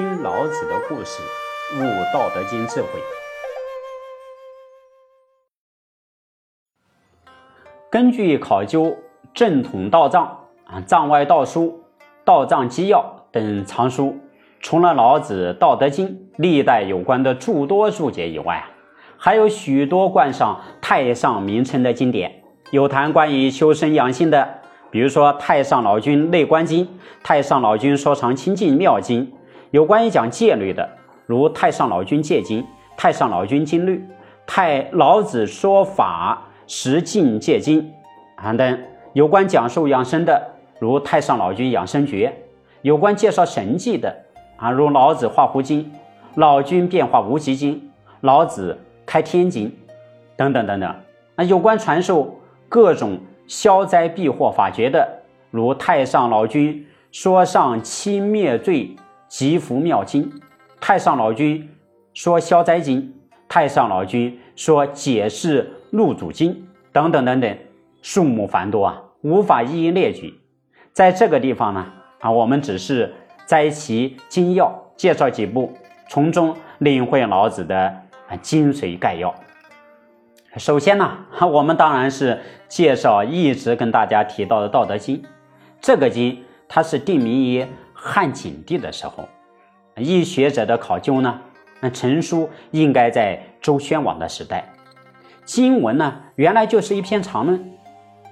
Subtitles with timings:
[0.00, 1.22] 听老子的故事，
[1.76, 1.82] 悟
[2.14, 2.88] 《道德经》智慧。
[7.90, 8.96] 根据考究
[9.34, 10.24] 正统道藏
[10.64, 11.84] 啊、藏外道书、
[12.24, 14.16] 道藏纪要等藏书，
[14.60, 16.08] 除了老子《道德经》
[16.38, 18.64] 历代有关的诸多注解以外，
[19.18, 24.60] 还有许多冠上太上名称的经典，有谈关于修身养性的。
[24.90, 26.86] 比如说《太上老君内观经》
[27.22, 29.26] 《太上老君说常清净妙经》，
[29.70, 30.88] 有关于讲戒律的，
[31.26, 32.60] 如《太上老君戒经》
[32.96, 33.96] 《太上老君经律》
[34.46, 37.80] 《太老子说法十境戒经》
[38.34, 38.76] 啊等；
[39.12, 40.42] 有关讲述养生的，
[40.78, 42.28] 如《太上老君养生诀》；
[42.82, 44.24] 有关介绍神迹的
[44.56, 45.84] 啊，如《老子化胡经》
[46.34, 47.74] 《老君变化无极经》
[48.22, 49.68] 《老子开天经》
[50.36, 50.94] 等等等等。
[51.36, 53.18] 啊，有关传授各种。
[53.46, 58.94] 消灾避祸法诀的，如《太上老君说上清灭罪
[59.30, 60.24] 吉福妙经》
[60.80, 61.70] 《太上老君
[62.12, 63.00] 说消灾经》
[63.48, 66.52] 《太上老君说解释入祖经》
[66.92, 67.58] 等等等等，
[68.02, 70.34] 数目繁多啊，无法一一列举。
[70.92, 71.86] 在这个地方呢，
[72.18, 73.14] 啊，我们只是
[73.46, 75.72] 摘其精要，介绍几部，
[76.08, 77.78] 从中领会老子的
[78.28, 79.32] 啊精髓概要。
[80.56, 81.18] 首先呢，
[81.52, 85.22] 我们当然是介绍一直跟大家提到的《道德经》。
[85.80, 87.64] 这个经它是定名于
[88.02, 89.28] 汉景帝的时候，
[89.96, 91.38] 依学者的考究呢，
[91.80, 94.64] 那成书应该在周宣王的时代。
[95.44, 97.72] 经文呢，原来就是一篇长论，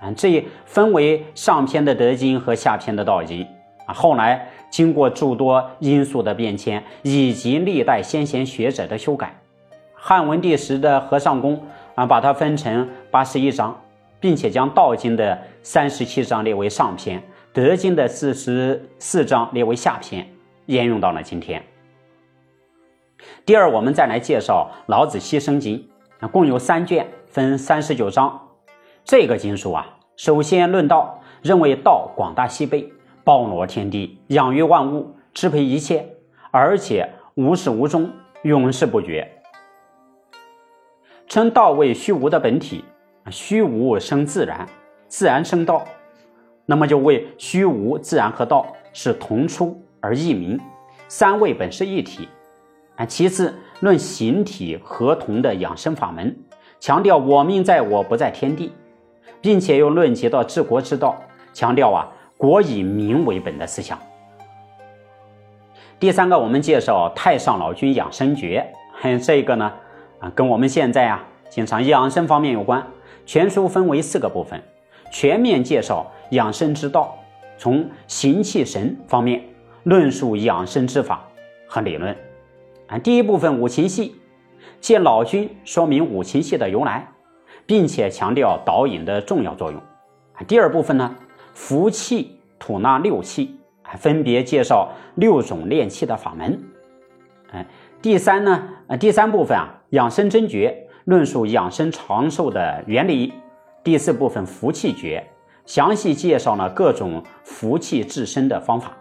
[0.00, 3.44] 啊，这分为上篇的《德经》和下篇的《道经》
[3.84, 3.92] 啊。
[3.92, 9.38] 后来经过诸多因素的变迁，以及历代先贤学者的修改，
[9.92, 11.62] 汉文帝时的和尚公。
[11.96, 13.78] 啊，把它分成八十一章，
[14.18, 17.18] 并且将《道经》的三十七章列为上篇，
[17.52, 20.24] 《德经》的四十四章列为下篇，
[20.66, 21.60] 沿用到了今天。
[23.44, 25.88] 第二，我们再来介绍《老子牺牲经》，
[26.28, 28.40] 共有三卷，分三十九章。
[29.04, 32.88] 这个经书啊，首先论道，认为道广大西北，
[33.24, 36.08] 包罗天地，养育万物，支配一切，
[36.52, 39.28] 而且无始无终，永世不绝。
[41.26, 42.84] 称道为虚无的本体，
[43.28, 44.68] 虚无生自然，
[45.08, 45.84] 自然生道，
[46.66, 50.58] 那么就为虚无、自然和道是同出而异名，
[51.08, 52.28] 三位本是一体。
[52.96, 56.36] 啊，其次论形体合同的养生法门，
[56.78, 58.72] 强调我命在我不在天地，
[59.40, 61.16] 并且又论及到治国之道，
[61.52, 62.06] 强调啊
[62.36, 63.98] 国以民为本的思想。
[65.98, 68.66] 第三个，我们介绍《太上老君养生诀》，
[69.24, 69.72] 这个呢。
[70.18, 72.86] 啊，跟我们现在啊，经常养生方面有关。
[73.24, 74.62] 全书分为四个部分，
[75.10, 77.18] 全面介绍养生之道，
[77.58, 79.42] 从形气神方面
[79.82, 81.28] 论述养生之法
[81.66, 82.16] 和理论。
[82.86, 84.14] 啊，第一部分五禽戏，
[84.80, 87.06] 借老君说明五禽戏的由来，
[87.66, 89.80] 并且强调导引的重要作用。
[90.34, 91.16] 啊，第二部分呢，
[91.54, 93.56] 服气吐纳六气，
[93.98, 96.62] 分别介绍六种练气的法门。
[97.52, 97.66] 哎，
[98.00, 99.76] 第三呢，呃，第三部分啊。
[99.90, 103.32] 养生真诀论述养生长寿的原理。
[103.82, 105.26] 第四部分福气诀
[105.64, 108.96] 详细介绍了各种福气自身的方法。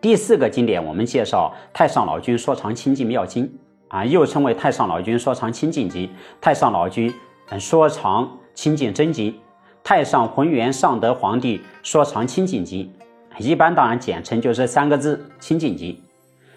[0.00, 3.44] 第四个经典，我们介绍《太上老君说常清净妙经》
[3.88, 6.06] 啊，又称为《太上老君说常清净经》
[6.40, 7.12] 《太上老君
[7.58, 9.32] 说常清净真经》
[9.84, 12.90] 《太上浑元上德皇帝说常清净经》，
[13.42, 15.96] 一般当然简称就是三个字“清净经”。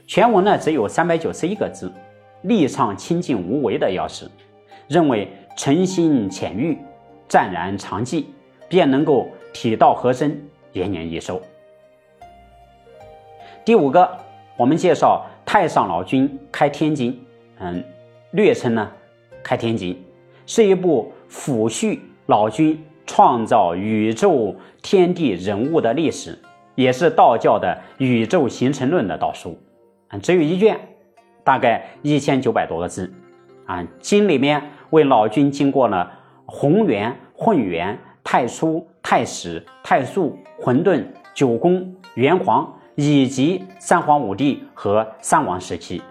[0.08, 1.92] 全文呢只有三百九十一个字。
[2.44, 4.28] 力倡清净无为的钥匙，
[4.88, 6.78] 认为诚心浅欲，
[7.28, 8.26] 湛然常寂，
[8.68, 10.42] 便能够体道合身，
[10.74, 11.42] 延年益寿。
[13.64, 14.10] 第五个，
[14.58, 17.14] 我们介绍《太上老君开天经》，
[17.60, 17.84] 嗯，
[18.32, 18.92] 略称呢
[19.44, 19.94] 《开天经》，
[20.46, 26.38] 是一部抚恤老君创造宇宙天地人物的历史，
[26.76, 29.58] 也是道教的宇宙形成论的道书，
[30.10, 30.80] 嗯，只有一卷。
[31.44, 33.12] 大概一千九百多个字，
[33.66, 36.12] 啊，经里面为老君经过了
[36.46, 41.04] 宏元、混元、太初、太始、太素、混沌、
[41.34, 46.02] 九宫、元皇以及三皇五帝和三王时期，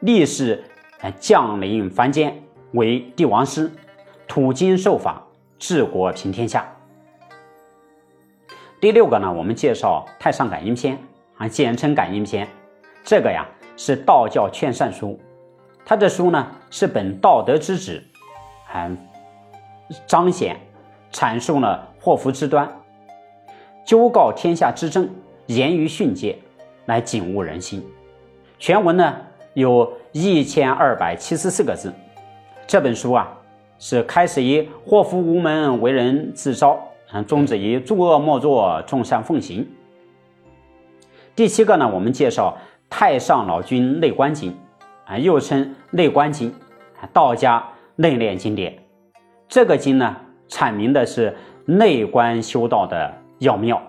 [0.00, 0.62] 历世
[1.00, 2.36] 呃降临凡间
[2.72, 3.70] 为帝王师，
[4.26, 5.22] 土经受法，
[5.58, 6.66] 治国平天下。
[8.80, 10.98] 第六个呢，我们介绍太上感应篇
[11.36, 12.48] 啊，简称感应篇，
[13.02, 13.46] 这个呀。
[13.76, 15.18] 是道教劝善书，
[15.84, 18.02] 他这书呢是本道德之旨，
[18.64, 18.90] 还
[20.06, 20.56] 彰显
[21.12, 22.68] 阐述了祸福之端，
[23.84, 25.08] 纠告天下之政，
[25.46, 26.38] 严于训诫，
[26.86, 27.84] 来警悟人心。
[28.58, 29.14] 全文呢
[29.52, 31.92] 有一千二百七十四个字。
[32.66, 33.28] 这本书啊
[33.78, 36.78] 是开始以祸福无门，为人自招，
[37.12, 39.68] 嗯，终止以诸恶莫作，众善奉行。
[41.36, 42.56] 第七个呢，我们介绍
[42.88, 44.50] 《太上老君内观经》，
[45.06, 46.50] 啊，又称《内观经》，
[47.12, 47.64] 道家
[47.96, 48.78] 内练经典。
[49.48, 50.16] 这个经呢，
[50.48, 51.36] 阐明的是
[51.66, 53.80] 内观修道的要妙，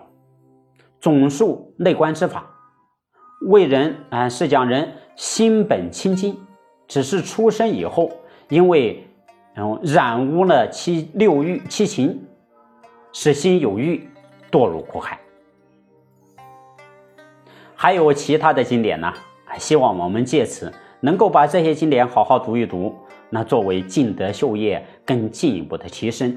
[1.00, 2.46] 总述内观之法，
[3.48, 6.38] 为人啊是讲人心本清净，
[6.88, 8.12] 只是出生以后，
[8.50, 9.08] 因为
[9.56, 12.22] 嗯染污了七六欲七情，
[13.14, 14.10] 使心有欲，
[14.52, 15.18] 堕入苦海。
[17.74, 19.14] 还有其他的经典呢，
[19.58, 20.74] 希望我们借此
[21.06, 22.92] 能够把这些经典好好读一读。
[23.30, 26.36] 那作为尽德修业更进一步的提升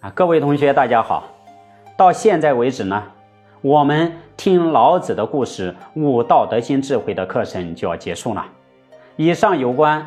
[0.00, 1.24] 啊，各位同学大家好，
[1.98, 3.02] 到现在为止呢，
[3.60, 8.46] 我们听老子的故事悟道德心智慧的课程就要结束了。
[9.16, 10.06] 以上有关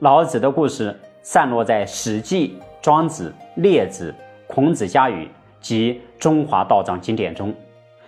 [0.00, 2.48] 老子的故事散落在《史记》
[2.80, 3.32] 《庄子》
[3.62, 4.12] 《列子》
[4.54, 5.26] 《孔子家语》
[5.60, 7.54] 及中华道藏经典中，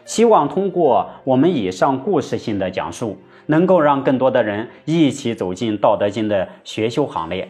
[0.04, 3.16] 希望通过我们以上故事性的讲述。
[3.46, 7.46] 能够让更多的人一起走进《道德经》的学修行列，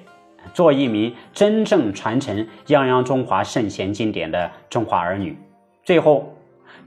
[0.53, 2.37] 做一名真正传承
[2.67, 5.39] 泱泱中华圣贤经典的中华儿女。
[5.85, 6.35] 最后，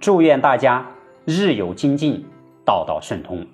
[0.01, 0.85] 祝愿大家
[1.23, 2.25] 日有精进，
[2.65, 3.47] 道道顺通。